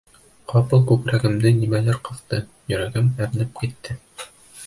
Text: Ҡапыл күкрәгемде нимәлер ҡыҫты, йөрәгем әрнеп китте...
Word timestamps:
Ҡапыл 0.51 0.79
күкрәгемде 0.91 1.51
нимәлер 1.57 1.99
ҡыҫты, 2.09 2.39
йөрәгем 2.73 3.11
әрнеп 3.27 3.53
китте... 3.63 3.99